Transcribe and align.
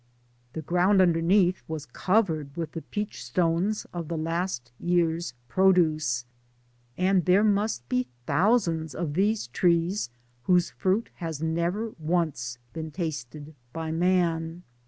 The 0.53 0.63
ground 0.63 0.99
underneath 0.99 1.61
was 1.67 1.85
covered 1.85 2.57
with 2.57 2.71
the 2.71 2.81
peach 2.81 3.23
stones 3.23 3.85
of 3.93 4.07
the 4.07 4.17
last 4.17 4.71
year's 4.79 5.35
produce, 5.47 6.25
and 6.97 7.25
there 7.25 7.43
must 7.43 7.87
be 7.87 8.07
thousands 8.25 8.95
of 8.95 9.13
these 9.13 9.45
trees 9.45 10.09
whose 10.45 10.73
Aruit 10.83 11.09
has 11.17 11.43
never 11.43 11.91
once 11.99 12.57
been 12.73 12.89
tasted 12.89 13.53
by 13.73 13.91
man. 13.91 14.63